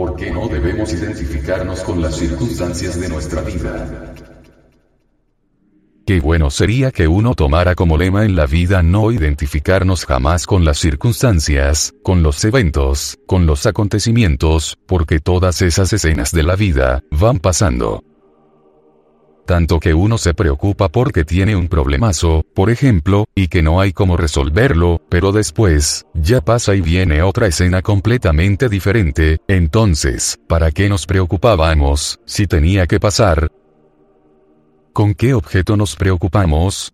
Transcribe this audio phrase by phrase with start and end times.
[0.00, 4.14] ¿Por qué no debemos identificarnos con las circunstancias de nuestra vida?
[6.06, 10.64] Qué bueno sería que uno tomara como lema en la vida no identificarnos jamás con
[10.64, 17.02] las circunstancias, con los eventos, con los acontecimientos, porque todas esas escenas de la vida
[17.10, 18.02] van pasando.
[19.46, 23.92] Tanto que uno se preocupa porque tiene un problemazo, por ejemplo, y que no hay
[23.92, 30.88] cómo resolverlo, pero después, ya pasa y viene otra escena completamente diferente, entonces, ¿para qué
[30.88, 33.50] nos preocupábamos, si tenía que pasar,
[34.92, 36.92] ¿Con qué objeto nos preocupamos?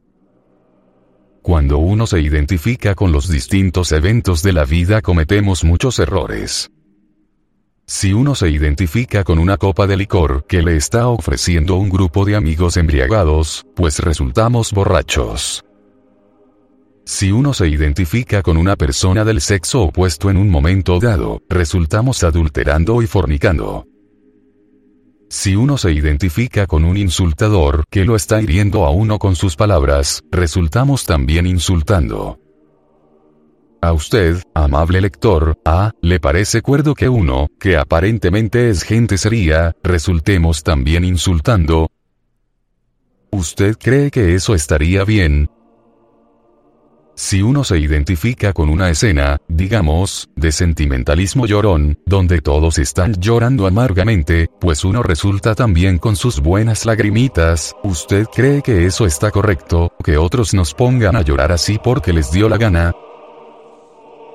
[1.40, 6.70] Cuando uno se identifica con los distintos eventos de la vida cometemos muchos errores.
[7.88, 12.24] Si uno se identifica con una copa de licor que le está ofreciendo un grupo
[12.24, 15.64] de amigos embriagados, pues resultamos borrachos.
[17.04, 22.24] Si uno se identifica con una persona del sexo opuesto en un momento dado, resultamos
[22.24, 23.86] adulterando y fornicando.
[25.30, 29.54] Si uno se identifica con un insultador que lo está hiriendo a uno con sus
[29.54, 32.40] palabras, resultamos también insultando.
[33.86, 39.76] A usted, amable lector, A, le parece cuerdo que uno, que aparentemente es gente seria,
[39.84, 41.88] resultemos también insultando.
[43.30, 45.48] ¿Usted cree que eso estaría bien?
[47.14, 53.68] Si uno se identifica con una escena, digamos, de sentimentalismo llorón, donde todos están llorando
[53.68, 59.92] amargamente, pues uno resulta también con sus buenas lagrimitas, ¿usted cree que eso está correcto,
[60.02, 62.92] que otros nos pongan a llorar así porque les dio la gana?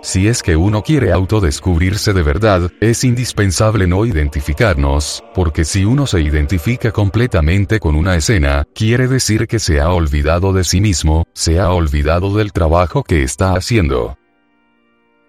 [0.04, 6.08] Si es que uno quiere autodescubrirse de verdad, es indispensable no identificarnos, porque si uno
[6.08, 11.28] se identifica completamente con una escena, quiere decir que se ha olvidado de sí mismo,
[11.34, 14.18] se ha olvidado del trabajo que está haciendo.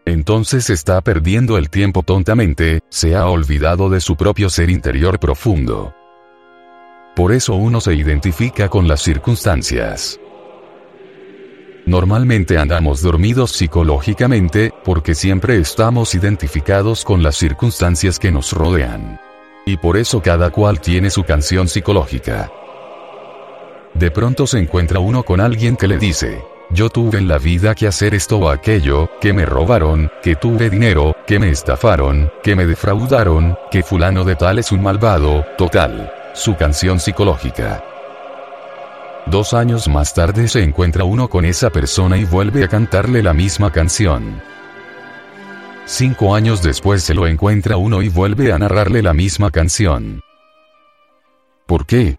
[0.06, 5.94] Entonces está perdiendo el tiempo tontamente, se ha olvidado de su propio ser interior profundo.
[7.14, 10.18] Por eso uno se identifica con las circunstancias.
[11.92, 19.20] Normalmente andamos dormidos psicológicamente, porque siempre estamos identificados con las circunstancias que nos rodean.
[19.66, 22.50] Y por eso cada cual tiene su canción psicológica.
[23.92, 27.74] De pronto se encuentra uno con alguien que le dice, yo tuve en la vida
[27.74, 32.56] que hacer esto o aquello, que me robaron, que tuve dinero, que me estafaron, que
[32.56, 36.10] me defraudaron, que fulano de tal es un malvado, total.
[36.32, 37.84] Su canción psicológica.
[39.26, 43.32] Dos años más tarde se encuentra uno con esa persona y vuelve a cantarle la
[43.32, 44.42] misma canción.
[45.84, 50.20] Cinco años después se lo encuentra uno y vuelve a narrarle la misma canción.
[51.66, 52.18] ¿Por qué?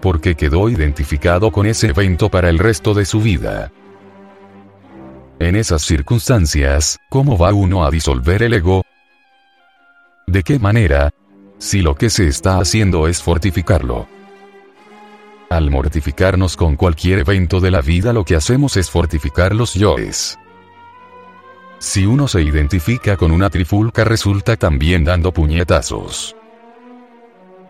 [0.00, 3.70] Porque quedó identificado con ese evento para el resto de su vida.
[5.38, 8.82] En esas circunstancias, ¿cómo va uno a disolver el ego?
[10.26, 11.10] ¿De qué manera?
[11.58, 14.06] Si lo que se está haciendo es fortificarlo.
[15.52, 20.38] Al mortificarnos con cualquier evento de la vida lo que hacemos es fortificar los yoes.
[21.80, 26.36] Si uno se identifica con una trifulca resulta también dando puñetazos.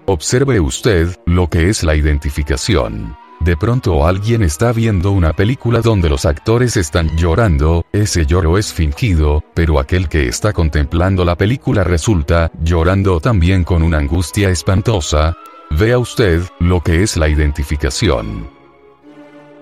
[0.05, 3.17] Observe usted lo que es la identificación.
[3.41, 8.75] De pronto alguien está viendo una película donde los actores están llorando, ese lloro es
[8.75, 15.35] fingido, pero aquel que está contemplando la película resulta llorando también con una angustia espantosa,
[15.71, 18.51] Vea usted lo que es la identificación.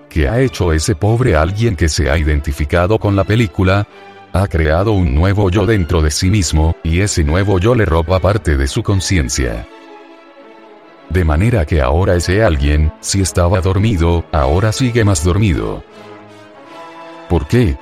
[0.09, 3.87] ¿Qué ha hecho ese pobre alguien que se ha identificado con la película?
[4.33, 8.19] Ha creado un nuevo yo dentro de sí mismo, y ese nuevo yo le roba
[8.19, 9.67] parte de su conciencia.
[11.09, 15.83] De manera que ahora ese alguien, si estaba dormido, ahora sigue más dormido.
[17.29, 17.77] ¿Por qué?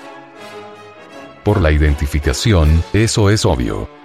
[1.43, 3.96] Por la identificación, eso es obvio.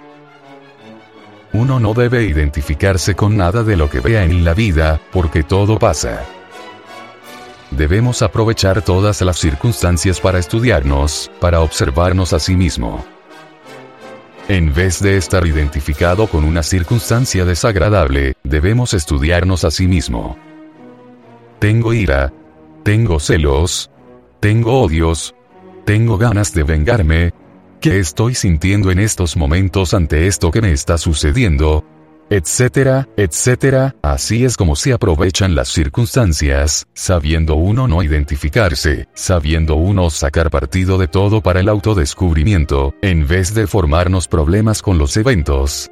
[1.63, 5.79] Uno no debe identificarse con nada de lo que vea en la vida, porque todo
[5.79, 6.25] pasa.
[7.71, 13.05] Debemos aprovechar todas las circunstancias para estudiarnos, para observarnos a sí mismo.
[14.49, 20.37] En vez de estar identificado con una circunstancia desagradable, debemos estudiarnos a sí mismo.
[21.59, 22.33] Tengo ira.
[22.83, 23.89] Tengo celos.
[24.41, 25.33] Tengo odios.
[25.85, 27.33] Tengo ganas de vengarme.
[27.83, 31.83] ¿Qué estoy sintiendo en estos momentos ante esto que me está sucediendo?
[32.29, 40.09] etcétera, etcétera, así es como se aprovechan las circunstancias, sabiendo uno no identificarse, sabiendo uno
[40.09, 45.91] sacar partido de todo para el autodescubrimiento, en vez de formarnos problemas con los eventos,